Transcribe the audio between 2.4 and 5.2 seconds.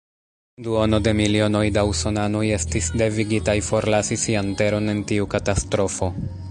estis devigitaj forlasi sian teron en